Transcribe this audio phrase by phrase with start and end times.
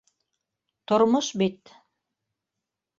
[0.91, 1.61] Тормош бит.